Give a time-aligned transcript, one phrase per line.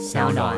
[0.00, 0.56] 小暖。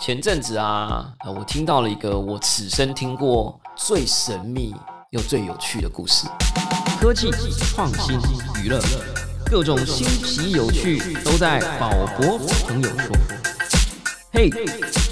[0.00, 4.74] 前阵子啊，呃我听到了一个我此生听过最神秘
[5.10, 6.26] 又最有趣的故事。
[7.00, 7.30] 科技、
[7.72, 8.18] 创新、
[8.60, 8.80] 娱乐，
[9.48, 11.88] 各种新奇有趣都在宝
[12.18, 12.36] 博
[12.66, 13.16] 朋友说。
[14.32, 14.50] 嘿，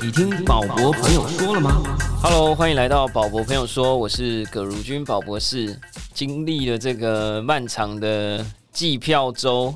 [0.02, 1.80] 你听宝博朋友说了吗
[2.20, 5.78] ？Hello，欢迎来到宝博朋友说，我是葛如君宝博士。
[6.12, 9.74] 经历了这个漫长的计票周，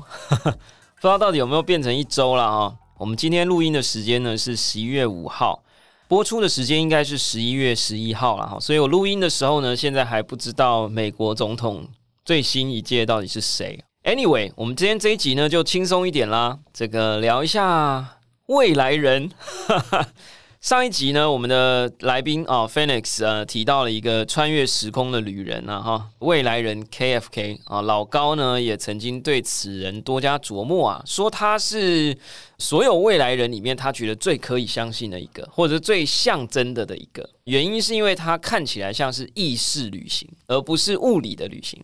[1.01, 2.75] 不知道到底有没有变成一周了哈。
[2.97, 5.63] 我们今天录音的时间呢是十一月五号，
[6.09, 8.59] 播出的时间应该是十一月十一号了哈。
[8.59, 11.87] 所以我录音的时候呢，现在还不知道美国总统
[12.25, 13.81] 最新一届到底是谁。
[14.03, 19.31] Anyway，我们今天这一集呢就轻松一点啦，这个聊一下未来人。
[20.61, 32.15] 上一集呢，我们的来宾啊，Phoenix 呃提到了一个穿越时空的旅人啊，哈，未来人 KFK 啊，老高呢也曾经对此人多加琢磨啊，说他是
[32.57, 37.27] 所有未来人里面他觉得最可以相信的一个，或者最象征的的一个。
[37.45, 41.81] 原因是因为他看起来像是意识旅行，而不是物理的旅行。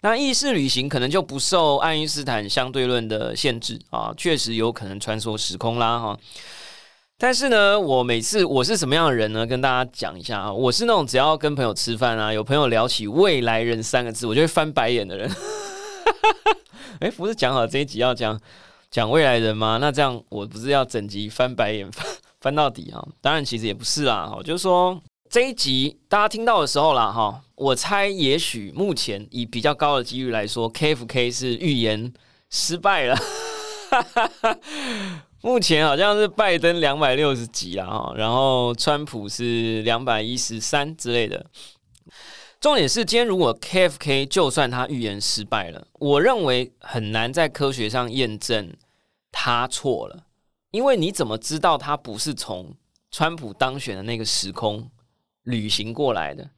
[0.00, 6.18] 那意识旅行可能就不受爱因斯坦相对论的限制啊，确实有可能穿梭时空啦，哈。
[7.20, 9.44] 但是呢，我每次我是什么样的人呢？
[9.44, 15.28] 跟大家讲一下啊，我是那种只要跟朋友吃饭啊，有朋友聊起未来人三个字，我就会翻白眼的人。
[17.00, 18.38] 哎，不是讲好这一集要讲
[18.88, 19.78] 讲未来人吗？
[19.80, 22.06] 那这样我不是要整集翻白眼翻
[22.40, 23.04] 翻到底啊？
[23.20, 24.28] 当然，其实也不是啦。
[24.32, 24.96] 哈，就是说
[25.28, 32.12] 这一集大家听到的时候啦，哈，我猜也许目前以比较高的几率来说，KFK 是预言
[32.48, 33.18] 失败了。
[35.40, 41.46] 目前好像是拜登两百六十几啊，然后川普是两百一十三之类的。
[42.60, 48.74] 重点是，今天如果 KFK 就算他预言失败了，我认为很难在科学上验证
[49.30, 50.24] 他错了，
[50.72, 52.74] 因为你怎么知道他不是从
[53.12, 54.90] 川普当选的那个时空
[55.44, 56.50] 旅行过来的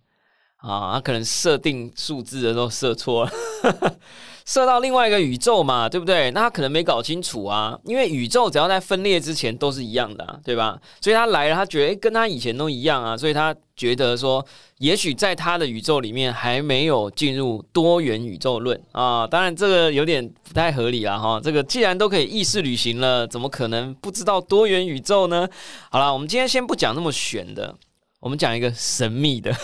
[0.57, 0.95] 啊？
[0.95, 3.31] 他可能设定数字的时候设错了。
[4.47, 6.31] 射到另外一个宇宙嘛，对不对？
[6.33, 10.77] 那他可能没搞清楚啊，因为宇宙只要在分裂之前都是一样的，对吧？
[11.01, 14.45] 所以他来了，他觉得跟他以前都一样啊，所以他觉得说，
[14.79, 19.25] 也许在他的宇宙里面还没有进入多元宇宙论啊。
[19.25, 21.41] 当然，这个有点不太合理了哈。
[21.41, 25.49] 这个既然都可以意识旅行了，怎么可能不知道多元宇宙呢？
[25.91, 27.73] 好了，我们今天先不讲那么玄的，
[28.19, 29.55] 我们讲一个神秘的。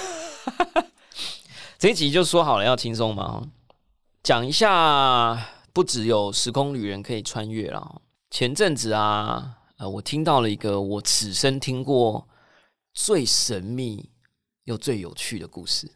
[1.77, 3.43] 这一集就说好了要轻松嘛哈。
[4.27, 5.41] 讲一下，
[5.73, 8.03] 不只有时空旅人可以穿越了。
[8.29, 12.27] 前阵子啊，呃，我听到了一个我此生听过
[12.93, 14.11] 最神秘
[14.65, 15.89] 又最有趣的故事。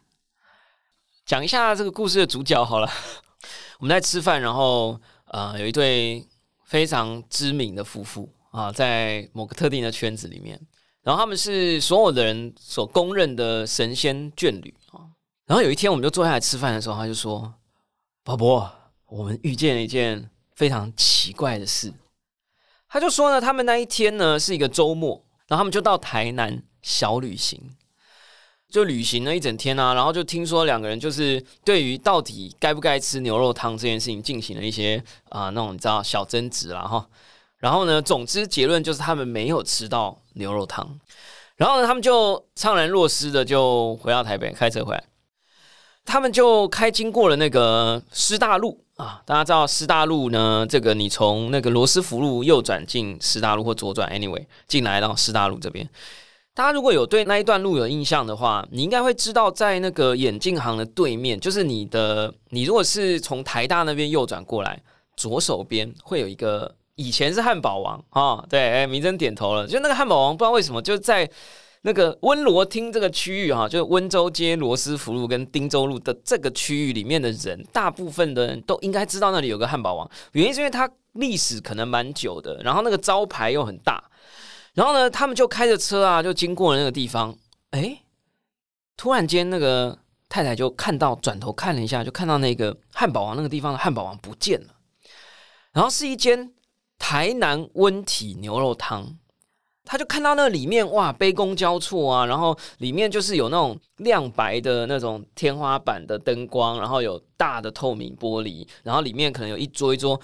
[1.26, 2.88] 讲一下这个故事的主角好了。
[3.80, 6.24] 我们在吃饭，然后呃，有一对
[6.66, 10.56] 非常知名的夫妇啊，在某个特定的圈子里面，
[11.02, 15.10] 然后他们是所有的人所公认的神仙眷侣啊。
[15.46, 17.52] 然后有一天，我们就坐下来吃饭的时候，他就说。
[18.22, 18.70] 宝博，
[19.06, 21.92] 我们遇见了一件非常奇怪的事。
[22.86, 27.58] 他就说呢，他们那一天呢是一个周末，然后他们就到台南小旅行，
[28.68, 29.94] 就旅行了一整天啊。
[29.94, 37.08] 然后就听说两个人就是对于到底该不该吃牛肉汤这件事情进行了一些啊那种你知道小争执啦哈。
[37.56, 41.00] 然后呢，总之结论就是他们没有吃到牛肉汤。
[41.56, 45.04] 然后呢，他们就怅然若失的就回到台北，开车回来。
[46.04, 55.88] 他们就开经过了那个师大路啊，大家知道师大路呢，这个你从那个罗斯福路右转进师大路或左转，anyway 进来到师大路这边。
[56.52, 64.82] 大家如果有对那一段路有印象的话，你应该会知道，在那个眼镜行的对面，就是你的，你如果是从台大那边右转过来，
[65.16, 71.30] 左手边会有一个，以前是汉堡王啊，对，哎，明真点头了，就那个汉堡王，不知道为什么就在。
[71.82, 80.10] 那个温罗厅这个区域哈，就是温州街、罗斯福路跟汀州路的这个区域里面的人，大部分的人都应该知道那里有个汉堡王。
[80.32, 84.04] 原因是因为它历史可能蛮久的，然后那个招牌又很大。
[84.74, 87.34] 然后呢，他们就开着车啊，就经过了那个地方。
[87.70, 88.02] 哎，
[88.96, 89.98] 突然间那个
[90.28, 94.68] 太太就看到，转头看了一下，就看到那个汉堡王那个地方的汉堡王不见了。
[95.72, 96.52] 然后是一间
[96.98, 99.16] 台南温体牛肉汤。
[99.90, 110.18] 他就看到那里面哇，杯弓交错啊，然后里面就是有那种亮白的那种天花板的灯光，然后有大的透明玻璃，然后里面可能有一桌一桌。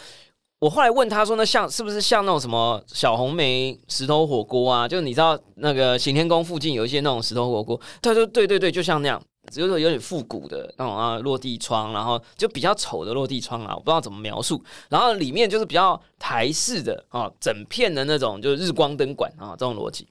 [0.61, 4.87] 我后来问他说：“那像是不是像那种什么小红梅石头火锅啊？
[4.87, 14.63] 就你知道那个行天宫附近有一些那种石头火锅？”他说：“对对对，就像那样。”就是说有点复古的那种啊，落地窗，然后就比较丑的落地窗啊，我不知道怎么描述。
[14.89, 20.07] 然后里面就是比较台式的啊，整片的那种就是日光灯管啊，这种逻辑。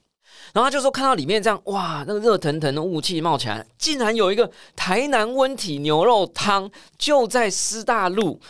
[0.52, 8.40] 然后他就说看到里面这样，哇，那个热腾腾的雾气冒起来，竟然有一个台南温体牛肉汤就在师大路。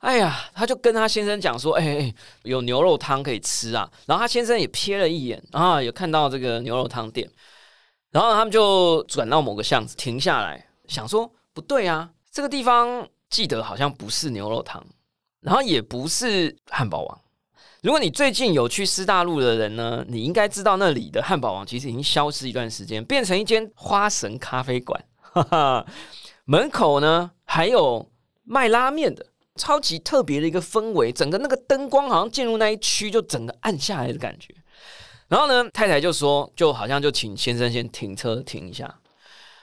[0.00, 3.90] 哎呀，他就跟他先生讲说，哎哎，有牛肉汤可以吃啊。
[4.06, 7.28] 然后他先生也瞥了一眼啊，有看到这个牛肉汤店。
[8.16, 14.82] 然后他们就转到某个巷子停下来，想说不对啊，这个地方记得好像不是牛肉汤，
[15.42, 17.20] 然后也不是汉堡王。
[17.82, 25.04] 如果你最近有去师大路的人呢，你应该知道那里的汉堡王其实已经消失一段时间，变成一间花神咖啡馆。
[26.46, 28.10] 门口呢还有
[28.44, 29.26] 卖拉面的，
[29.56, 34.54] 超级特别的一个氛围，整个那个灯光好像进入那一区就整个暗下来的感觉。
[35.28, 38.94] 然后呢，太太就说，就好像就请先生先停车停一下。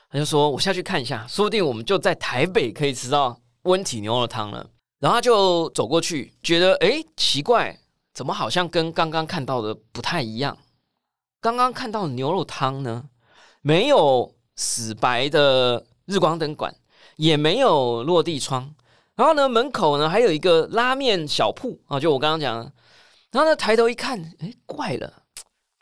[0.09, 4.69] 他就说：“我下去看一下，说不定我们就在台北可以吃到温体牛肉汤了。”
[4.99, 7.79] 然后他就走过去，觉得哎，奇怪，
[8.13, 10.55] 怎么好像跟刚刚看到的不太一样？
[11.41, 13.05] 刚刚看到牛肉汤呢，
[13.61, 16.75] 没有死白的日光灯管，
[17.15, 18.75] 也没有落地窗。
[19.15, 22.71] 然后呢，门口呢还有一个拉面小铺啊，就我刚刚讲的。
[23.31, 25.22] 然后呢，抬头一看，哎，怪了。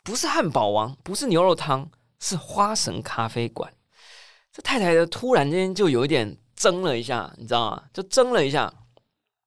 [0.04, 1.88] 不是汉堡王，不是牛肉汤，
[2.18, 3.72] 是花神咖啡馆。
[4.52, 7.84] 这太太的突然间就有一点怔了一下，你知道吗？
[7.92, 8.72] 就怔了一下。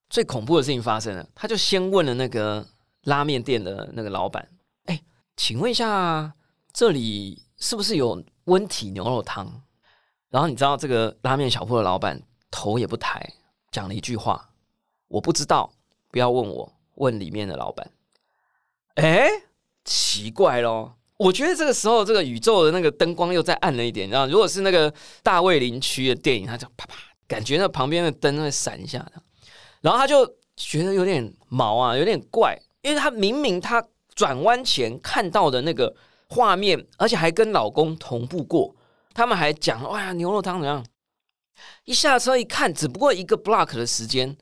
[0.09, 2.65] 最恐怖的事情发生了，他就先问了那个
[3.03, 4.47] 拉面店的那个老板
[4.85, 5.01] ：“哎，
[5.35, 6.33] 请问一下，
[6.71, 9.63] 这里是不是有温体牛肉汤？”
[10.29, 13.27] 然后你知道这个拉面小铺的老板头也不抬，
[13.71, 14.49] 讲了一句话
[15.09, 15.73] ：“我不知道，
[16.09, 17.91] 不要问我，问里面的老板。”
[18.95, 19.29] 哎。
[19.85, 24.91] 奇怪咯，我觉得这个时候这个宇宙的那个灯光又再暗了一点，然后如果是那个
[25.21, 26.95] 大卫林区的电影，他就啪啪，
[27.27, 29.13] 感觉那旁边的灯会闪一下的，
[29.81, 30.25] 然后他就
[30.57, 33.85] 觉得有点毛啊，有点怪，因为他明明他
[34.15, 35.95] 转弯前看到的那个
[36.29, 38.75] 画面，而且还跟老公同步过，
[39.13, 40.83] 他们还讲哇牛肉汤怎样，
[41.83, 44.35] 一下车一看，只不过一个 block 的时间。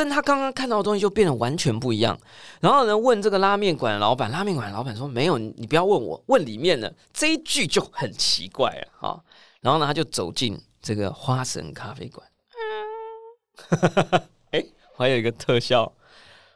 [0.00, 2.18] 跟他刚刚看到的东西就变得完全不一样。
[2.58, 9.22] 然后呢，问这个拉面馆老板，拉面馆老板说：“没有，你不要问我，问里面的。”这一句就很奇怪了哈。
[9.60, 12.26] 然后呢，他就走进这个花神咖啡馆。
[14.52, 14.64] 哎，
[14.96, 15.92] 还有一个特效，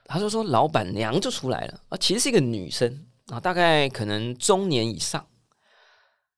[0.06, 5.26] 他就说老板娘就出来了啊，其实是一个女生啊，大概可能中年以上。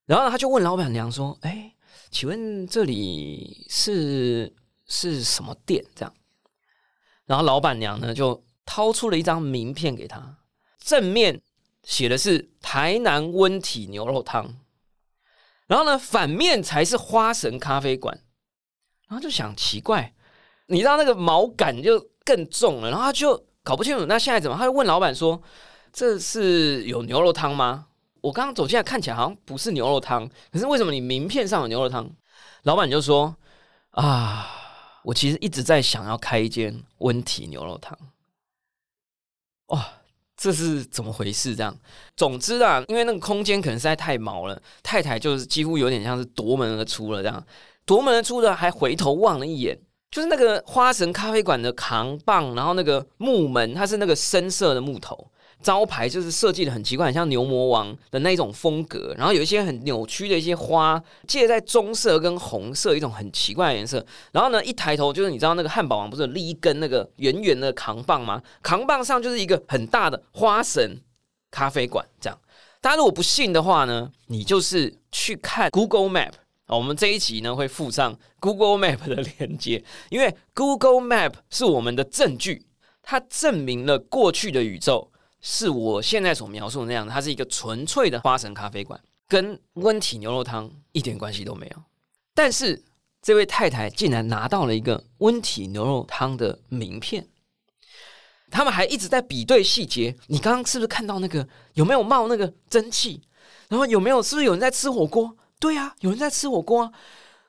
[0.07, 1.73] 然后呢他就问老板娘说：“哎，
[2.11, 4.53] 请问这里是
[4.89, 6.13] 是什么店？”这样。
[7.27, 10.39] 然后老板娘呢就掏出了一张名片给他，
[10.79, 11.43] 正面
[11.83, 14.57] 写的是台南温体牛肉汤，
[15.67, 18.21] 然后呢反面才是花神咖啡馆，
[19.09, 20.15] 然后就想奇怪，
[20.67, 25.43] 你知道那个毛感就更重了，然后他就搞不清楚那现在怎么，他就问老板说
[25.93, 27.87] ：“这是有牛肉汤吗？
[28.21, 32.09] 我刚刚走进来看起来好像不是牛肉汤，可是为什么你名片上有牛肉汤？”
[32.63, 33.37] 老板就说
[33.91, 34.53] ：“啊。”
[35.07, 37.97] 我其实一直在想要开一间温体牛肉汤，
[39.67, 39.87] 哇，
[40.37, 41.55] 这是怎么回事？
[41.55, 41.79] 这样，
[42.17, 47.47] 总之啊，因为那个空间可能实在太毛了，太太就是几乎有点像是夺门而出了这样，
[47.85, 49.79] 夺门而出的还回头望了一眼，
[50.11, 55.31] 就是那个花神咖啡馆的扛棒，然后那个木门，它是那个深色的木头。
[55.67, 64.07] 招牌就是设计的很奇怪，很像牛魔王的那种风格，然后有一些很扭曲的一些花，借在棕色跟红色一种很奇怪的颜色。
[64.31, 68.41] 然后呢，一抬头就是你知道那个汉堡王不是立一根那个圆圆的扛棒吗？
[68.63, 71.01] 扛棒上就是一个很大的花神
[71.51, 72.07] 咖啡馆。
[72.21, 72.39] 这样，
[72.81, 76.31] 大家如果不信的话呢，你就是去看 Google Map
[76.69, 82.67] 我们这一集呢会附上 Google Map 的链接，因为 Google Map 是我们的证据，
[83.03, 85.11] 它证明了过去的宇宙。
[85.41, 91.83] 是我现在所描述的那样，它是一个纯粹的花神咖啡馆，跟温体牛肉汤一点关系都没有。
[92.35, 92.85] 但是
[93.23, 97.29] 这位太太竟然拿到了一个温体牛肉汤的名片，
[98.51, 100.17] 他们还一直在比对细节。
[100.27, 103.23] 你刚刚是不是看到那个有没有冒那个蒸汽？
[103.69, 105.37] 然后有没有是不是有人在吃火锅？
[105.59, 106.83] 对啊，有人在吃火锅。
[106.83, 106.93] 啊。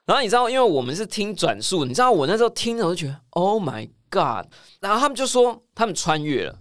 [0.06, 4.46] 然后你知道，因为我们是听转述，你知道我那时候听着，我就觉得 Oh my God！
[4.79, 6.58] 然后他们就说他们穿越了。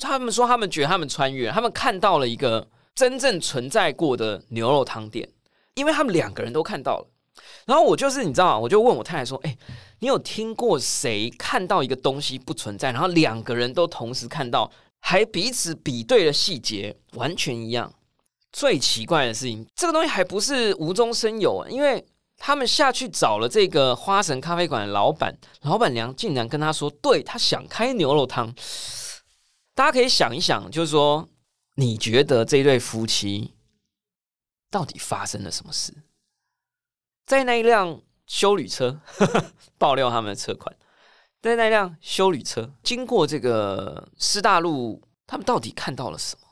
[0.00, 5.28] 他们说，他们觉得他们穿越，他们看到了一个真正存在过的牛肉汤店，
[5.74, 7.06] 因为他们两个人都看到了。
[7.66, 8.58] 然后我就是你知道吗？
[8.58, 9.56] 我就问我太太说：“哎，
[10.00, 17.92] 你有听过谁看到一个东西不存在，然后两个人都同时看到，还彼此比对了细节，完全一样？
[18.52, 22.04] 最奇怪的事情，这个东西还不是无中生有，因为
[22.36, 28.52] 他们下去找了这个花神咖啡馆的老板，老板娘竟然跟他说：“对他想开牛肉汤。”
[29.74, 31.28] 大家可以想一想，就是说，
[31.76, 33.54] 你觉得这对夫妻
[34.70, 35.94] 到底发生了什么事？
[37.26, 39.00] 在那一辆修旅车
[39.78, 40.76] 爆料他们的车款，
[41.40, 46.48] 在那辆修旅车经过这个师大路，他们到底看到了什么？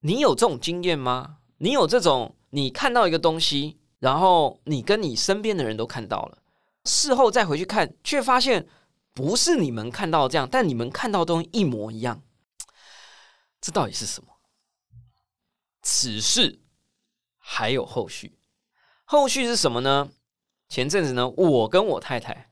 [0.00, 1.38] 你有这种经验吗？
[1.58, 3.78] 你有这种你看到一个东西？
[3.98, 6.38] 然后你跟你身边的人都看到了，
[6.84, 8.68] 事后再回去看，却发现
[9.14, 12.22] 不是你们看到这样，但你们看到东西一模一样，
[13.66, 14.28] 这到底是什么？
[15.82, 16.60] 此事
[17.36, 18.38] 还有后续，
[19.04, 20.08] 后续是什么呢？
[20.68, 22.48] 前阵子呢，我跟我太太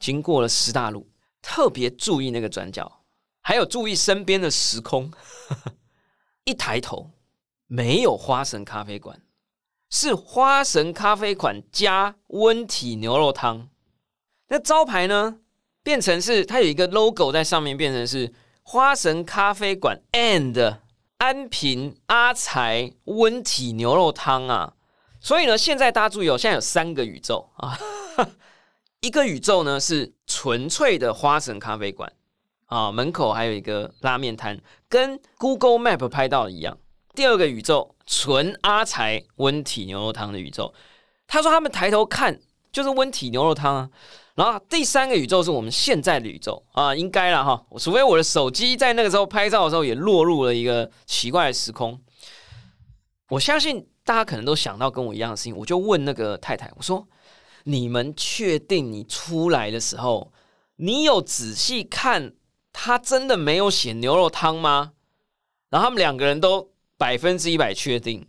[0.00, 1.08] 经过了十大路，
[1.40, 3.04] 特别注意那个转角，
[3.40, 5.12] 还有注意身边的时空，
[6.42, 7.12] 一抬头
[7.68, 9.24] 没有花神咖啡馆。
[9.90, 13.68] 是花神咖啡馆加温体牛肉汤，
[14.48, 15.38] 那招牌呢
[15.84, 18.34] 变成是它有一个 logo 在上面，变成是
[18.72, 20.76] 花神咖啡馆 and
[21.18, 24.74] 安平阿财温体牛肉汤啊。
[25.18, 27.76] 所以呢，现在大家注意哦，现在有三个宇宙啊，
[29.02, 32.12] 一个宇宙呢是纯粹的花神咖啡馆
[32.66, 36.78] 啊，门口还有一个拉面摊，跟 Google Map 拍到的一样。
[37.12, 37.96] 第二个宇宙。
[38.06, 40.74] 纯阿财温体牛肉汤的宇宙，
[41.28, 42.40] 他说他们抬头看
[42.72, 43.90] 就是温体牛肉汤啊。
[44.40, 47.62] 然后第三个宇宙是我们现在的宇宙啊，应该了哈。
[47.78, 52.00] 除非我的手机在那个时候拍照的时候也落入了一个奇怪的时空。
[53.28, 57.06] 我相信大家可能都想到跟我一样的事情，我就问那个太太，我说
[57.64, 60.32] ：“你们确定你出来的时候，
[60.76, 62.32] 你有仔细看
[62.72, 64.92] 他真的没有写牛肉汤吗？”
[65.68, 66.70] 然后他们两个人都。
[67.00, 68.26] 百分之一百确定，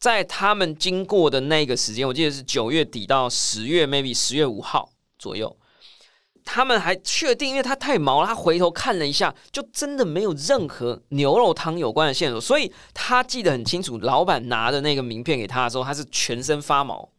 [0.00, 4.90] 在他们经过的那个时间，我记得是九月底到十月，maybe 十月五号
[5.22, 5.56] 左右，
[6.44, 17.10] 他们还确定，因为他太毛了，他回头看了一下，就真的没有任何牛肉汤有关的线索，所以他记得很清楚，老板拿的那个名片给他的时候，他是全身发毛，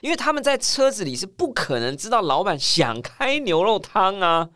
[0.00, 4.48] 因为他们在车子里是不可能知道老板想开牛肉汤啊。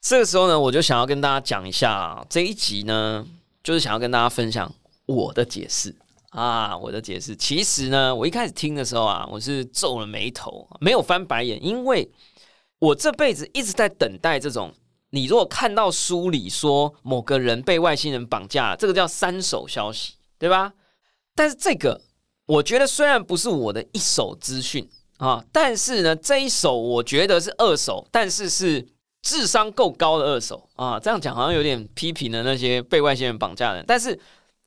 [0.00, 3.26] 这个时候呢，我就想要跟大家讲一下这一集呢。
[3.66, 4.72] 就是想要跟大家分享
[5.06, 5.92] 我的解释
[6.36, 7.34] 啊，我的解释。
[7.34, 12.10] 其实呢，我一开始听的时候啊，我是皱了眉头，没有翻白眼，因为
[12.78, 14.70] 我这辈子一直在等待这种。
[15.10, 20.74] 你如果看到书里说某个人被外星人绑架，这个叫三手消息，对吧？
[21.34, 22.02] 但是这个，
[22.44, 28.86] 我觉得虽然不是我的一手资讯啊，但是呢，这一手我觉得是二手，但是是。
[29.22, 33.84] 智商够高的二手啊，这样讲好像有点批评了那些被外星人绑架的人。
[33.84, 34.16] 但是，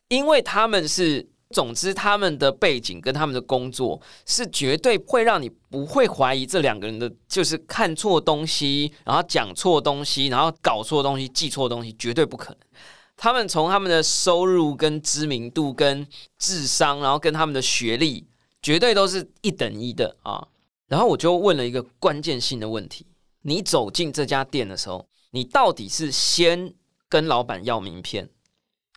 [0.10, 12.60] 因为他们是，总之他们的背景跟他们的工作是绝对会让你不会怀疑这两个人的，就是看错东西，然后讲错东西，然后搞错东西，记错东西，绝对不可能。
[13.18, 18.28] 他们从他们的收入、跟知名度、跟智商，然后跟他们的学历，
[18.62, 20.48] 绝对都是一等一的啊。
[20.88, 23.06] 然后我就问了一个关键性的问题。
[23.42, 26.74] 你走进这家店的时候，你到底是先
[27.08, 28.30] 跟老板要名片，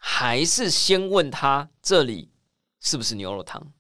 [0.01, 2.31] 还是先问他这里
[2.83, 3.73] 是不是牛肉汤？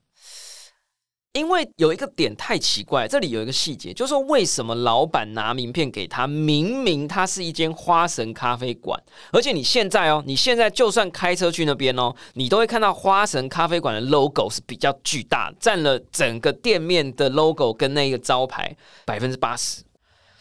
[1.32, 19.82] 因为有一个点太奇怪，这里有一个细节，就是说为什么老板拿名片给他，明明他是一间花神咖啡馆，而且你现在哦，你现在就算开车去那边哦，你都会看到花神咖啡馆的 logo 是比较巨大，占了整个店面的 logo 跟那个招牌百分之八十。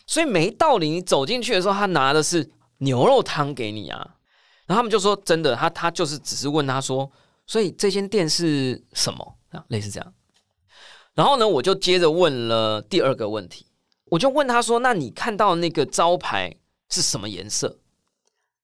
[0.06, 4.15] 所以没道理，你走进去的时候，他拿的是牛肉汤给你啊。
[4.65, 7.10] 然后他们就说：“真的，他他就是只是问他说，
[7.51, 9.36] 所以这间店是什么？
[9.50, 10.13] 啊，类似这样。”
[11.13, 13.65] 然后呢，我就接着问了第二个问题，
[14.05, 16.55] 我就问他说：“那你看到那个招牌
[16.89, 17.77] 是什么颜色？”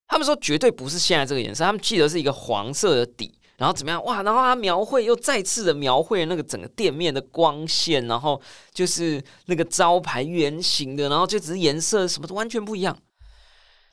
[0.08, 4.02] 他们说：“绝对不是现在这个颜色，他们记得是一个黄色的底。”然后怎么样？
[4.06, 4.24] 哇！
[4.24, 8.42] 然后他描绘又再次的描绘那个整个店面的光线，然后
[8.72, 12.98] 就是那个招牌圆形的，然后就只是颜色什么都完全不一样。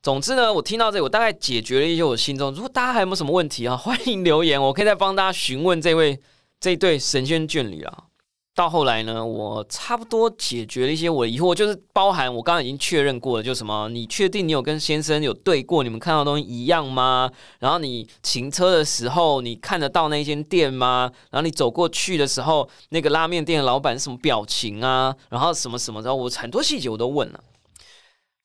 [0.05, 2.53] 总之呢，我听到这，我大概解决了一些我心中。
[2.53, 6.21] 如果大家还有没有什么问题啊， 欢迎留言，我可以再帮大家询问这位
[6.61, 8.05] 这对神仙眷侣啊。
[8.55, 17.31] 到后来呢，我差不多解决了一些我的疑惑，就是包含我刚刚已经确认过了，就什么，你确定你有跟先生有对过，你们看到东西一样吗？
[17.61, 21.11] 然后你停车的时候，你看得到那间店吗？
[21.31, 25.17] 然后你走过去的时候，那个拉面店老板什么表情啊？
[25.31, 27.41] 然后什么什么，然后我很多细节我都问了。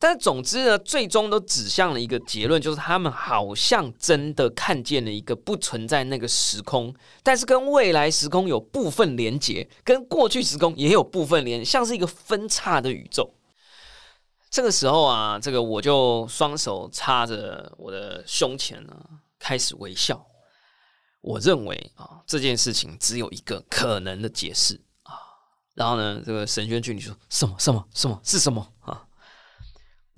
[0.01, 13.29] 但是总之呢，最终都指向了一个结论，就是他们好像真的看见了一个不存在那个时空，但是跟未来时空有部分连接，跟过去时空也有部分连，像是一个分叉的宇宙。
[14.49, 18.95] 这个时候啊，这个我就双手插着我的胸前呢，
[19.37, 20.25] 开始微笑。
[21.19, 25.13] 我认为啊，这件事情只有一个可能的解释啊。
[25.75, 28.65] 然后呢，这个神轩俊你说什么什么什么是什么？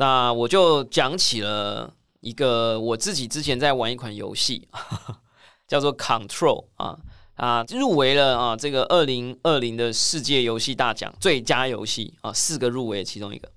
[0.02, 4.68] 那我就讲起了一个我自己之前在玩一款游戏，
[5.68, 6.98] 叫做 Control 啊
[7.36, 13.52] 啊，入围了啊这个二零二零的世界游戏大奖最佳游戏啊，四个入围其中一个。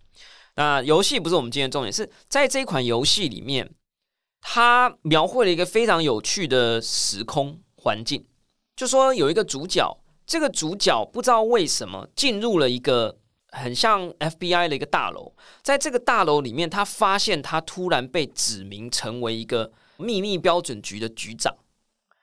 [0.56, 3.72] 那游戏不是我们今天重点，是在这款游戏里面，
[4.42, 8.22] 它描绘了一个非常有趣的时空环境，
[8.76, 9.96] 就说有一个主角，
[10.26, 13.16] 这个主角不知道为什么进入了一个。
[13.54, 15.32] 很像 FBI 的一个大楼，
[15.62, 21.54] 在这个大楼里面，他发现他突然被指名成为一个秘密标准局的局长。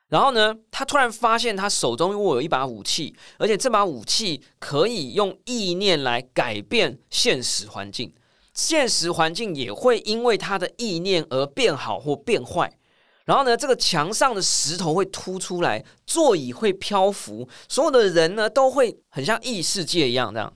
[0.09, 8.13] 然后呢，他突然发现他手中握有一把武器，而且这把武器可以用意念来改变现实环境，
[8.53, 12.77] 现实环境也会因为他的意念而变好或变坏。
[13.23, 20.51] 然后呢，这个墙上的石头会凸出来，座椅会漂浮，所有的人呢都会很像异世界一样这样。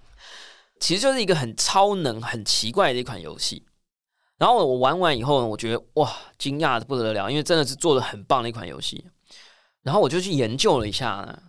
[0.80, 3.64] 其实就是一个很超能、很奇怪的一款游戏。
[4.38, 9.06] 然后我玩完以后呢，我觉得哇，惊讶的不得了，因为真的是做的很棒的一款游戏。
[9.84, 11.44] 然后我就去研究了一下呢，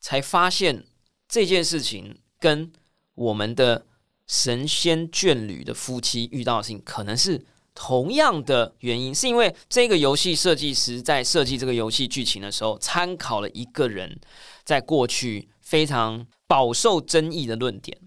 [0.00, 0.84] 才发现
[1.28, 2.72] 这件事情跟
[3.14, 3.84] 我们的
[4.26, 14.18] 神仙眷侣的夫妻遇到的事情可能是同样的原因，是因为这个游戏设计师在设计这个游戏剧情的时候，参考了一个人
[14.64, 17.98] 在过去非常饱受争议的论点。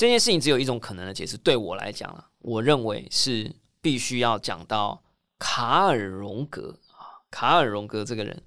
[0.00, 5.02] 这件事情只有一种可能的解释，对我来讲啊，我认为是必须要讲到
[5.38, 7.20] 卡尔荣格啊。
[7.30, 8.42] 卡尔荣格这个人，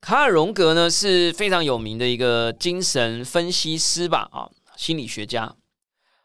[0.00, 5.54] 卡尔荣格呢是非常有名的一个精神分析师吧啊，心理学家。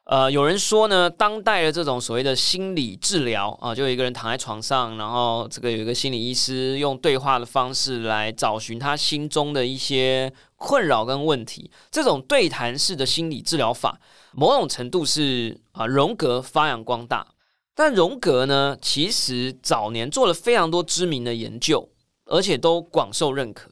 [0.06, 11.70] 呃，有人说呢，当代的这种所谓的心理治疗啊，就有一个人躺在床上，然后这个有一个心理医师用对话的方式来找寻他心中的一些困扰跟问题。
[11.92, 14.00] 这种对谈式的心理治疗法，
[14.34, 17.28] 某种程度是啊荣格发扬光大。
[17.76, 21.90] 但荣格呢，其实早年做了非常多知名的研究，
[22.26, 23.72] 而且都广受认可。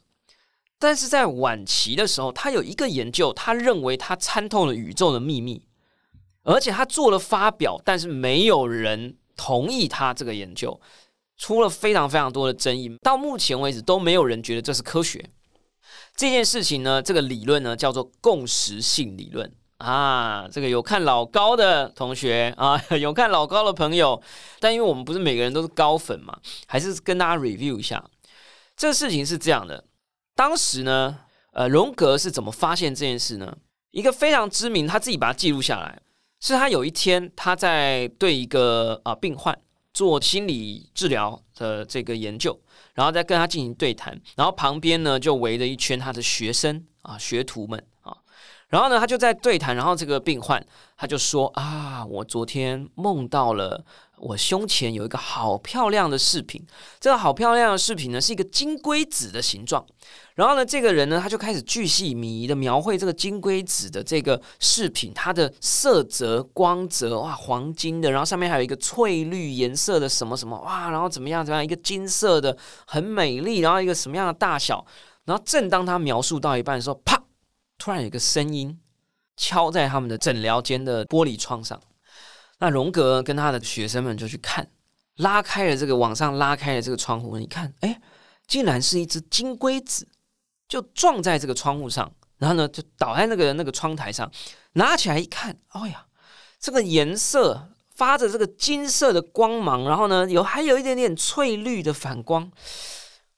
[0.80, 5.64] 但是在晚期的时候，他有一个研究，他认为他参透了宇宙的秘密。
[6.44, 10.80] 而且他做了发表，但是没有人同意他这个研究，
[11.36, 12.98] 出了非常非常多的争议。
[13.02, 15.30] 到目前为止，都没有人觉得这是科学。
[16.16, 20.48] 这件事情呢，这个理论呢叫做共识性理论啊。
[20.52, 24.22] 这个有看老高的同学啊， 有看老高的朋友，
[24.60, 28.04] 但因为我们不是每个人都是高粉嘛，还是跟大家 review 一下。
[28.76, 29.84] 这个事情是这样的，
[30.36, 31.20] 当时呢，
[31.54, 33.58] 呃，荣格是怎么发现这件事呢？
[33.92, 36.00] 一个非常知名，他自己把它记录下来。
[36.40, 39.60] 是他有一天，他在对一个啊病患
[39.92, 42.56] 做心理治疗的这个研究，
[42.94, 47.84] 然后再跟他进行对谈，然后旁边呢就围着一圈他的学生啊学徒们，
[48.70, 50.66] 然后呢他就在对谈，然后这个病患
[50.98, 53.84] 他就说啊，我昨天梦到了。
[54.20, 56.66] 我胸前有一个好漂亮的饰品，
[57.00, 59.86] 这个好漂亮的饰品呢是一个金龟子的形状。
[60.34, 74.84] 然后呢，这个人呢他就开始巨细靡遗的描绘这个金龟子的这个饰品，它的色泽、光泽，哇，黄金的，然后上面还有一个翠绿颜色的什么什么，哇，然后怎么样怎么样，一个金色的很美丽，然后一个什么样的大小。
[75.26, 77.22] 然后正当他描述到一半的时候，啪，
[77.78, 78.80] 突然有个声音
[79.36, 81.80] 敲在他们的诊疗间的玻璃窗上。
[82.60, 84.68] 那荣格跟他的学生们就去看，
[85.18, 88.02] 拉开了这个往上拉开了这个窗户，你看，哎，
[88.48, 90.08] 竟然是一只金龟子，
[90.68, 94.32] 就撞在这个窗户上，然后呢，就倒在那个那个窗台上，
[94.74, 96.08] 拿起来一看，哎呀，
[96.60, 102.52] 这个颜色发着这个金色的光芒，然后呢，有还有一点点翠绿的反光，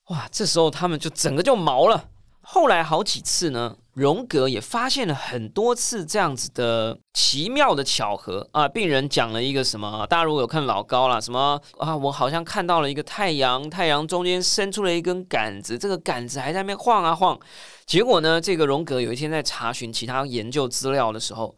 [0.05, 2.09] 哇，这时候他们就整个就毛了。
[2.39, 3.75] 后来好几次呢。
[3.93, 8.67] 荣格也发现了很多次这样子的奇妙的巧合啊！
[8.67, 10.05] 病人讲了一个什么？
[10.07, 11.97] 大家如果有看老高啦，什么啊？
[11.97, 17.37] 我好像看到了一个太阳，太阳中间伸出了一根杆子，这个杆子还在那边晃啊晃。
[17.85, 21.55] 结果呢，这个荣格有一天在查询其他研究资料的时候，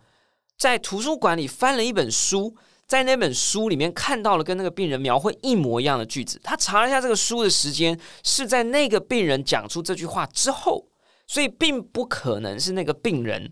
[0.57, 2.55] 在图书馆里翻了一本书，
[2.87, 6.39] 在那本书里面看到了跟那个病人描绘一模一样的句子。
[6.43, 10.87] 他查了一下这个书的时间，是在那个病人讲出这句话之后。
[11.31, 13.49] 所以并不可能是那个病人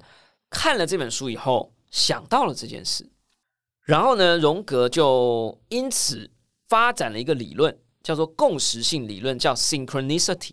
[0.50, 3.10] 看了这本书以后想到了这件事。
[3.86, 6.30] 然后呢，荣格就因此
[6.68, 10.52] 发展了一个理论，叫做共识性理论，叫 synchronicity。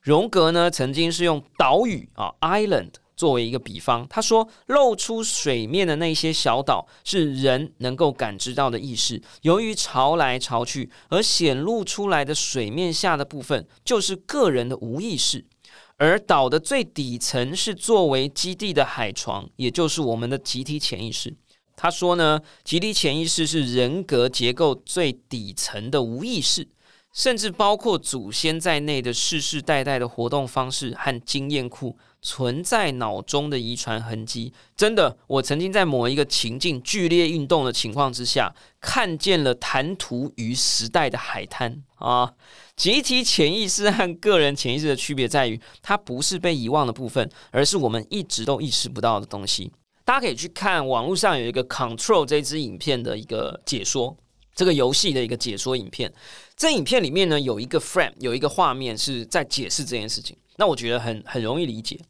[0.00, 15.46] 荣格呢，曾经是用岛屿啊 （island） 作为一个比方，他说，露出水面的那些小岛是人能够感知到的意识，由于潮来潮去，而显露出来的水面下的部分就是个人的无意识，
[15.98, 21.34] 而岛的最底层是作为基地的海床，也就是我们的集体潜意识。
[21.74, 26.68] 他说呢，集体潜意识是人格结构最底层的无意识。
[27.12, 42.34] 甚至包括祖先在内的世世代代的活动方式和经验库存在脑中的遗传痕迹，真的，我曾经在某一个情境剧烈运动的情况之下，看见了弹涂于时代的海滩啊！
[42.74, 49.72] 集体潜意识和个人潜意识的区别在于，它不是被遗忘的部分，而是我们一直都意识不到的东西。
[50.04, 54.16] 大家可以去看网络上有一个 Control 这支影片的一个解说。
[54.54, 56.10] 这个游戏的一个解说影片，
[56.56, 60.34] 这影片里面呢有一个 frame，有一个画面是在解释这件事情。
[60.56, 62.00] 那我觉得很很容易理解。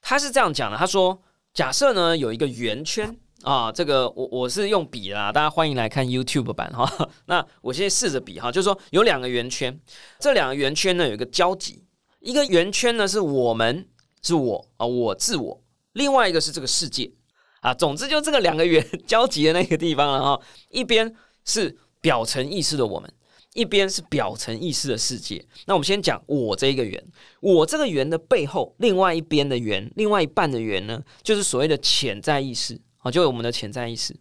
[0.00, 7.08] 他是这样讲的：他说，假设呢有一个圆圈啊，这个我我是用笔啦，大家欢迎来看 YouTube 版哈。
[7.26, 9.78] 那我现在试着比哈，就是说有两个圆圈，
[10.18, 11.84] 这两个圆圈呢有一个交集，
[12.20, 13.88] 一个圆圈呢是我们
[14.22, 17.12] 是我啊，我自我；另外一个是这个世界
[17.60, 17.72] 啊。
[17.74, 21.14] 总之就这个两个圆 交集的那个地方了哈，一边。
[21.46, 23.12] 是表层意识的我们，
[23.54, 25.42] 一边是表层意识的世界。
[25.64, 27.02] 那我们先讲我这一个圆，
[27.40, 34.14] 我这个圆的背后，另外一边的圆，另外一半的圆呢，就是所谓的潜在意识啊，就是我们的潜在意识。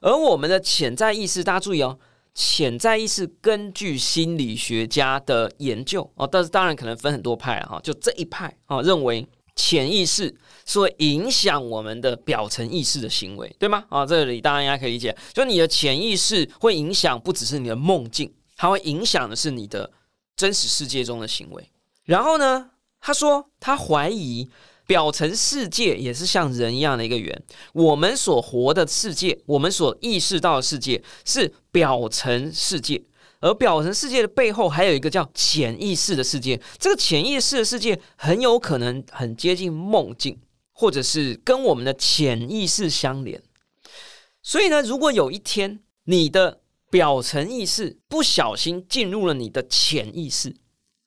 [0.00, 1.98] 而我们的潜在意识，大家注意哦，
[2.34, 9.28] 潜在意识根据心理学家的研究哦，但是当然可能分很多派哈，就这一派啊认为。
[9.56, 13.84] 潜意识是会影响我们的表层意识的行为，对吗？
[13.90, 19.90] 啊，这里大家应该可以理解，就你的潜意识会影响不只是你的梦境，它会影响的是你的
[20.36, 21.70] 真实世界中的行为。
[22.04, 24.50] 然后呢，他说他怀疑
[24.86, 27.42] 表层世界也是像人一样的一个圆，
[27.72, 33.02] 我们所活的世界，我们所意识到的世界是表层世界。
[33.40, 40.38] 而表层世界的背后还有一个叫潜意识的世界，这个潜意识的世界很有可能很接近梦境，
[40.72, 43.42] 或者是跟我们的潜意识相连。
[44.42, 46.59] 所以呢，如果有一天你的
[46.90, 50.54] 表层意识不小心进入了你的潜意识，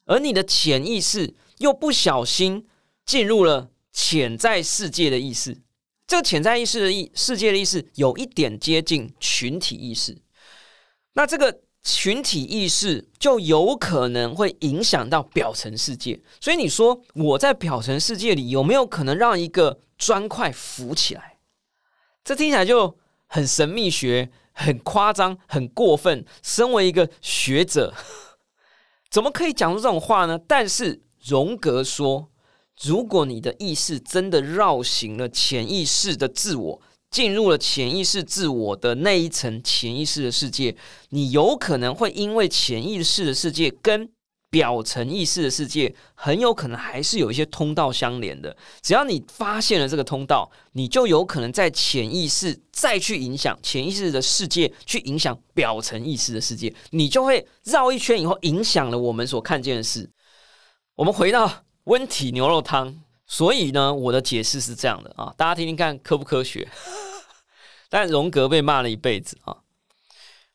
[0.06, 2.65] 而你的潜意识又不小心
[3.06, 5.62] 进入了潜在世界的意识，
[6.08, 10.17] 这个潜在意识的意世界的意识有一点接近群体意识，
[11.13, 11.62] 那这个。
[11.86, 21.39] 群体意识就有可能会影响到表层世界，所以你说我在表层世界里有没有可能让一个砖块浮起来？
[22.24, 26.25] 这听起来就很神秘学、很夸张、很过分。
[26.41, 27.93] 身为一个学者，
[29.11, 30.39] 怎么可以讲出这种话呢？
[30.47, 32.29] 但是荣格说，
[32.81, 36.81] 如果你的意识真的绕行了潜意识的自我。
[37.11, 40.75] 进入了潜意识自我的那一层潜意识的世界，
[41.09, 44.09] 你有可能会因为潜意识的世界跟
[44.53, 48.55] 表层意识的世界很有可能还是有一些通道相连的。
[48.83, 60.07] 只要你发现了这个通道，你就有可能在潜意识再去影响潜意识的世界，去影响表层意识的世界，你就会绕一圈以后影响了我们所看见的事。
[60.93, 63.01] 我们回到温体牛肉汤。
[63.25, 66.67] 所以呢，我的解释是这样的啊，大家听听看科不科学？
[67.89, 69.57] 但荣格被骂了一辈子啊。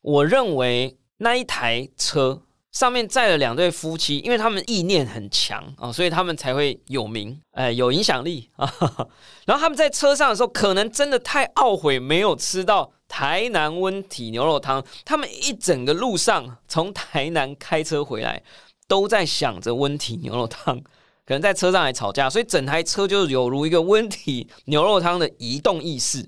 [0.03, 8.73] 我认为那一台车上面载了两对夫妻，因为他们意念很强啊，所以他们才会有名，哎，有影响力啊。
[9.47, 14.85] 然后他们在车上的时候，可能真的太懊悔没有吃到台南温体牛肉汤。
[15.05, 18.43] 他们一整个路上从台南开车回来，
[18.87, 20.81] 都在想着温体牛肉汤。
[21.27, 26.27] 可能在车上还吵架，所以整台车就有如一个温体牛肉汤的移动意识。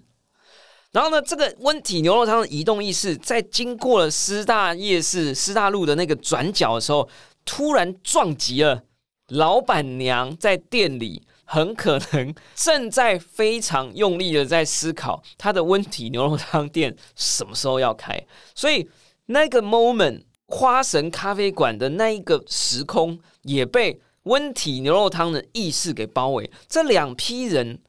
[0.92, 7.08] 然后呢，这个温体牛肉汤的移动意识，在经过了师大夜市、师大路的那个转角的时候，
[7.44, 8.82] 突然撞击了
[9.28, 18.20] 老板娘在店里，很可能正在非常用力的在思考她的温体牛肉汤店什么时候要开。
[18.54, 18.88] 所以
[19.26, 24.00] 那个 moment，花神咖啡馆的那一个时空也被。
[24.24, 27.80] 温体牛肉汤的意识给包围，这两批人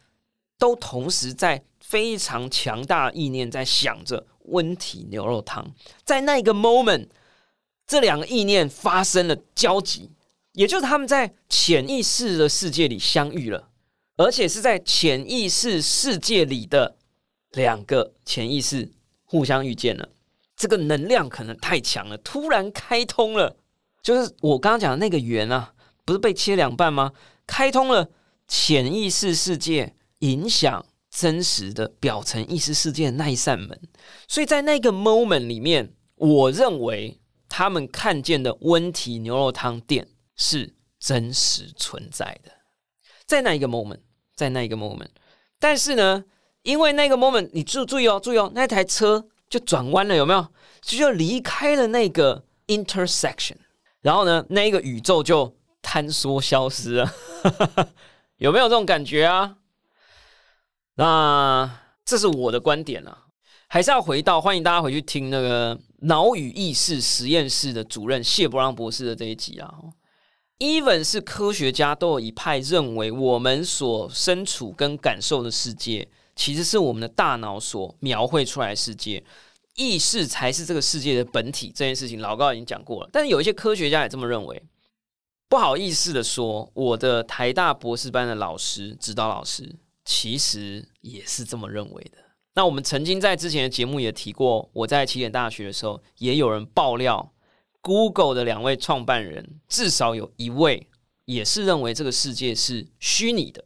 [0.58, 1.62] 都同时在
[1.92, 5.74] 非常强大的意念在想着温体牛肉汤，
[6.06, 7.10] 在那个 moment，
[7.86, 10.10] 这两个意念发生了交集，
[10.54, 13.68] 也就是他们在潜意识的世界里相遇了，
[14.16, 16.96] 而且是在潜意识世界里的
[17.52, 18.90] 两个潜意识
[19.26, 20.08] 互相遇见了，
[20.56, 23.58] 这个能量可能太强了，突然开通了，
[24.02, 25.74] 就是我刚刚讲的那个圆啊，
[26.06, 27.12] 不是被切两半吗？
[27.46, 28.10] 开通了
[28.48, 33.80] 潜意识世界，影响真实的表层意识世界的那一扇门，
[34.28, 37.20] 所以在那个 moment 里面，我认为
[37.50, 42.52] 他们看见的温体牛肉汤店是真实存在的，
[43.26, 44.00] 在那一个 moment，
[44.34, 45.10] 在那一个 moment，
[45.60, 46.24] 但是呢？
[46.64, 50.48] 因为那个 moment，你注注意哦，注意哦，那台车就转弯了，有没有？
[50.80, 53.56] 就就离开了那个 intersection，
[54.02, 57.12] 然后呢，那一个宇宙就坍缩消失了，
[58.38, 59.58] 有没有这种感觉啊？
[61.02, 63.26] 那这是我的观点啊，
[63.68, 69.74] 还是要回到欢迎大家回去听那个脑与意识实验室的主任谢伯让博士的这一集啊。
[70.60, 76.08] even 是科学家都有一派认为，我们所身处跟感受的世界。
[76.36, 79.24] 其实是我们的大脑所描绘出来的世界，
[79.76, 81.72] 意识才是这个世界的本体。
[81.76, 84.64] 这件事情老高已经讲过了，但是有一些科学家也这么认为。
[85.50, 92.18] 不好意思的说，我的台大博士班的老师、指导老师其实也是这么认为的。
[92.54, 97.34] 那我们曾经在之前的节目也提过，我在起点大学的时候，也有人爆料
[97.82, 100.90] ，Google 的两位创办人至少有一位
[101.26, 103.64] 也是认为这个世界是虚拟的。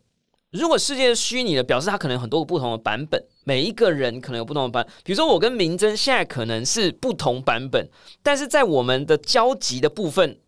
[0.51, 4.87] 如果世界是虚拟的，表示它可能有很多个不同的版本，每一个人可能有不同的版。
[5.03, 7.89] 比如说，我跟明真现在可能是不同版本，
[8.23, 10.39] 但是在我们的交集的部分，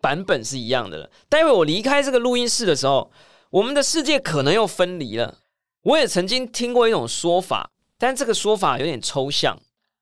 [0.00, 1.10] 版本是一样的了。
[1.28, 3.10] 待会我离开这个录音室的时候，
[3.52, 5.40] 我们的世界可能又分离了。
[5.82, 9.60] 我也曾经听过一种说法，但这个说法有点抽象，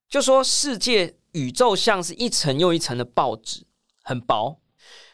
[0.08, 3.66] 就说世界宇宙像是一层又一层的报纸，
[4.04, 4.60] 很薄。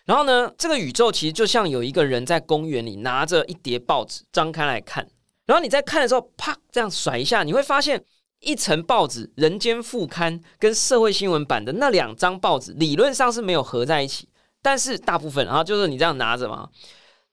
[0.04, 5.08] 然后呢，这个宇宙其实就像有一个人在公园里拿着一叠报纸，张开来看。
[5.46, 8.04] 然后你在看的时候，啪这样甩一下，你会发现
[8.40, 14.28] 一层报纸《人间副刊》跟社会新闻版的那两张报纸理论上是没有合在一起，
[14.60, 16.68] 但是大部分，然后就是你这样拿着嘛。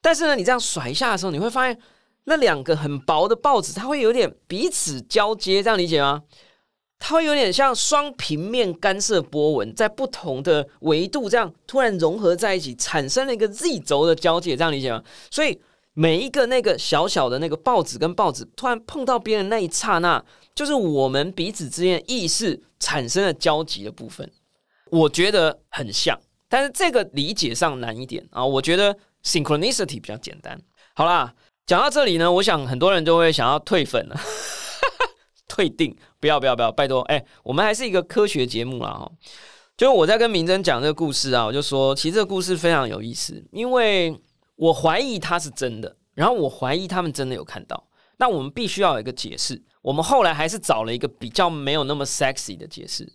[0.03, 1.79] 但是呢，你这样甩下的时候，你会发现
[2.25, 6.21] 那两个很薄的报纸，它会有点彼此交接，这样理解吗？
[6.99, 15.01] 它会有点像双平面干涉波纹，在不同的维度这样突然融合在一起，产生了一个 Z 轴的交界，这样理解吗？
[15.31, 15.59] 所以
[15.93, 24.29] 每一个那个小小的那个报纸跟报纸突然碰到别人那一刹那，就是我们彼此之间意识产生了交集的部分。
[24.89, 28.45] 我觉得很像，但是这个理解上难一点啊。
[28.45, 30.59] 我觉得 synchronicity 比较简单。
[30.93, 31.33] 好啦，
[31.65, 34.19] 讲到这里呢，我想很多人就会想要退粉了。
[35.47, 37.01] 退订，不要不要不要，拜托！
[37.01, 39.11] 哎，我们还是一个科学节目啦哈。
[39.77, 44.19] 就是我在跟明真讲这个故事啊，我就说，其实这个故事非常有意思，因为
[44.55, 47.87] 我怀疑它是真的，然后我怀疑他们真的有看到。
[48.17, 49.61] 那我们必须要有一个解释。
[49.81, 53.11] 我们后来还是找了一个比较没有那么 sexy 的解释。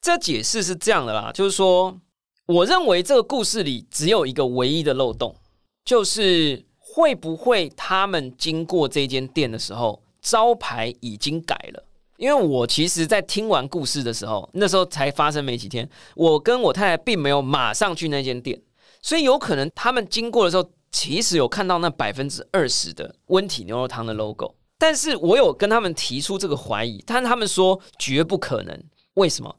[0.00, 1.96] 这解释是这样的啦，就是说，
[2.46, 5.34] 我认为这个故事里只有一个唯一的漏洞，
[5.84, 10.02] 就是会不会他们经过这间店的时候。
[10.24, 11.84] 招牌已经改了，
[12.16, 18.62] 因为我其实，在听完故事的时候，那时候才发生没几天，我跟我太太并没有马上去那间店，
[19.00, 28.80] 所以有可能他们经过的时候，其实有看到那百分之二十的温体牛肉汤的 logo，但是我有跟他们提出这个怀疑，但他们说绝不可能，
[29.14, 29.52] 为什么？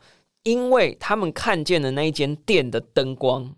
[0.43, 3.55] 因为他们看见的那一间店的灯光，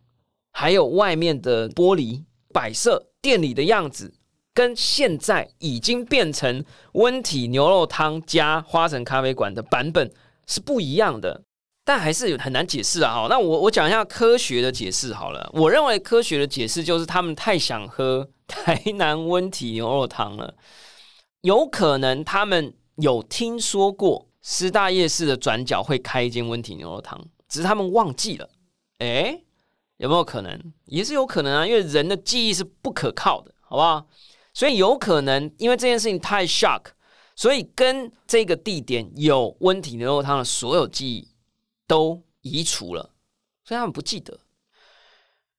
[0.51, 4.13] 还有外面的玻璃摆设，店里的样子。
[4.53, 10.09] 跟现在已经变成温体牛肉汤加花神咖啡馆的版本
[10.47, 11.43] 是不一样的，
[11.83, 13.13] 但还是很难解释啊！
[13.13, 15.51] 好，那我我讲一下科学的解释好了。
[15.55, 20.55] 我认为科学的解释就是他们太想喝台南温体牛肉汤了，
[21.41, 28.47] 有可能他们有听说过师大夜市的转角会开一间温体牛肉汤，只是他们忘记了。
[28.99, 29.41] 哎，
[29.97, 30.71] 有没有可能？
[30.85, 34.05] 也是有可能啊，因为人的记忆是不可靠的，好不好？
[34.53, 36.89] 所以有可能，因为这件事情太 shock，
[37.35, 41.27] 所以跟这个地点有温体牛肉汤的所有记忆
[41.87, 43.15] 都移除了，
[43.63, 44.41] 所以他们不记得。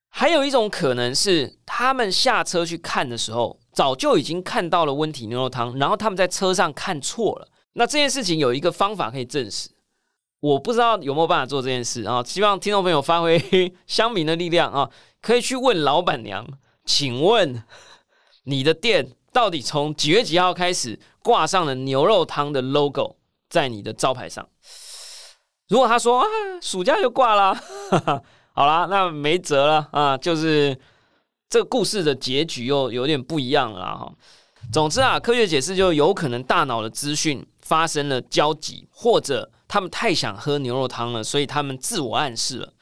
[0.08, 7.48] 还有一种可能是，他们下车去看的时候，早就已经看到了温体牛肉汤，然后他们在车上看错了。
[7.76, 9.70] 那这件事情有一个方法可以证实，
[10.40, 12.22] 我不知道有没有办法做这件事啊？
[12.24, 13.38] 希望听众朋友发挥
[13.86, 16.46] 乡民的力量啊，可以去问老板娘，
[16.84, 17.62] 请问。
[18.48, 23.16] 你的店到底从几月几号开始挂上了牛肉汤的 logo
[23.50, 24.48] 在你的招牌上？
[25.68, 26.26] 如果他说啊，
[26.62, 27.52] 暑假就挂了，
[28.54, 30.78] 好啦，那没辙了啊，就是
[31.48, 34.12] 这个故事的结局又有点不一样了哈。
[34.72, 42.72] 总之啊，科学解释就有可能大脑的资讯发生了交集，或者他们太想喝牛肉汤了，所以他们自我暗示了。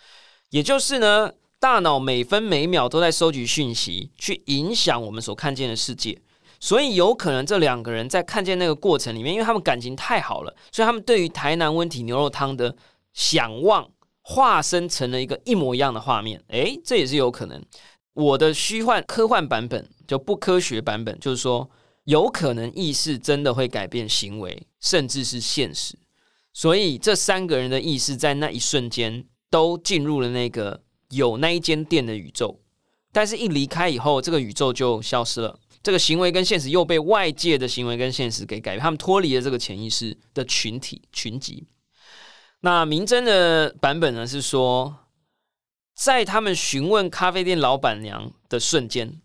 [0.51, 6.20] 也就是呢，大脑每分每秒都在收集讯息，去影响我们所看见的世界。
[6.61, 12.75] 所以有可能这两个人在看见那个过程里面，因为他们感情太好了，所以他们对于台南温体牛肉汤的
[13.12, 13.88] 想望，
[14.23, 16.42] 化身成了一个一模一样的画面。
[16.49, 17.62] 诶，这也是有可能。
[18.14, 21.68] 我的虚幻科幻版本就不科学版本，就是说
[22.05, 25.99] 有可能意识真的会改变行为，甚至是现实。
[26.53, 32.61] 所以这三个人的意识在那一瞬间都进入了那个有那一间店的宇宙，
[33.11, 35.59] 但是一离开以后，这个宇宙就消失了。
[35.83, 41.66] 这个行为跟现实又被外界的行为跟现实给改变，他们脱离了这个潜意识的群体群集。
[42.61, 44.99] 那明真的版本呢是说。
[45.97, 49.23] 在他们询问咖啡店老板娘的瞬间，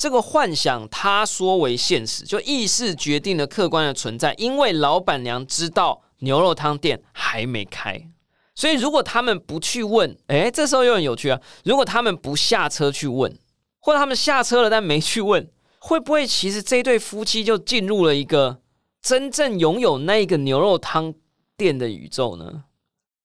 [0.00, 4.32] 这个幻想他说为现实，就意识决定了客观的存在。
[4.38, 8.08] 因为老板娘知道牛肉汤店还没开，
[8.54, 11.38] 所以如果他们不去问，哎，这时候又很有趣啊！
[11.64, 13.38] 如果他们不下车去问，
[13.78, 15.46] 或者他们下车了但没去问，
[15.78, 18.62] 会不会其实这对夫妻就进入了一个
[19.02, 21.12] 真正拥有那个牛肉汤
[21.58, 22.64] 店的宇宙呢？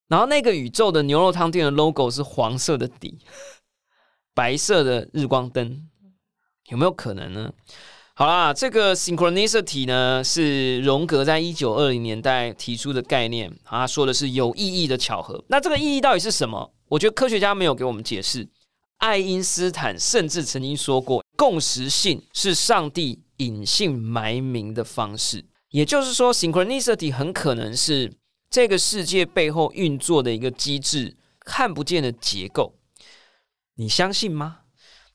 [0.10, 3.20] 然后那个宇宙的牛肉汤店的 logo 是黄色的底，
[4.36, 5.88] 白色的日光灯，
[6.70, 7.52] 有没有可能呢？
[8.14, 15.44] 好啦，这个 synchronicity 呢是荣格在一九二零年代提出的概念，他说的是有意义的巧合。
[15.50, 16.74] 那这个意义到底是什么？
[16.88, 18.48] 我觉得科学家没有给我们解释。
[18.98, 28.14] 爱因斯坦甚至曾经说过，共识性是上帝隐姓埋名的方式，也就是说，synchronicity 很可能是。
[28.48, 32.76] 这个世界背后运作的一个机制，看不见的结构，
[33.76, 34.60] 你相信吗？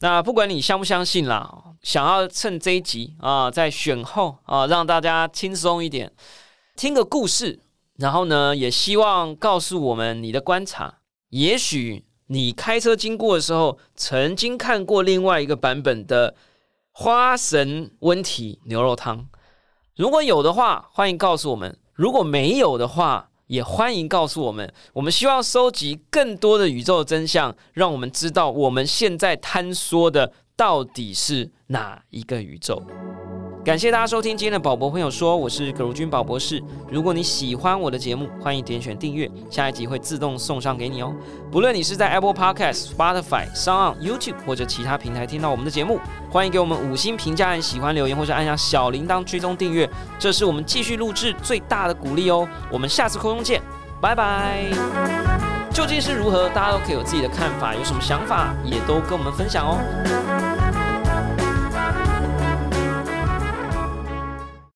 [0.03, 6.11] 那不管你相不相信啦，想要趁这一集啊，在选后啊，让大家轻松一点，
[6.75, 7.61] 听个故事，
[7.97, 11.01] 然后呢，也希望告诉我们你的观察。
[11.29, 16.35] 也许你开车经过的时候，曾经看过另外一个版本的
[16.93, 19.29] 花神温体牛肉汤，
[19.97, 32.81] 如果有的话，欢迎告诉我们；如果没有的话，也欢迎告诉我们，我们希望收集更多的宇宙真相，让我们知道我们现在坍缩的到底是哪一个宇宙。
[33.63, 36.63] 感谢大家收听今天的宝博朋友说，我是葛如君宝博士。
[36.91, 41.15] 如果你喜欢我的节目，欢迎点选订阅，下一集会自动送上给你哦。
[41.53, 52.49] 不论你是在 Apple Podcast、Spotify、Sound YouTube 或者其他平台听到我们的节目，欢迎给我们五星评价、按喜欢留言或者按下小铃铛追踪订阅，这是我们继续录制最大的鼓励哦。
[52.73, 53.61] 我们下次空中见，
[54.01, 54.65] 拜拜。
[55.71, 56.49] 究竟是如何？
[56.49, 60.60] 大家都可以有自己的看法，有什么想法也都跟我们分享哦。